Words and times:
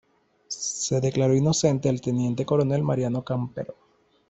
Se 0.47 0.99
declaró 0.99 1.35
inocente 1.35 1.87
al 1.87 2.01
Teniente 2.01 2.43
Coronel 2.43 2.81
Mariano 2.81 3.23
Campero. 3.23 3.75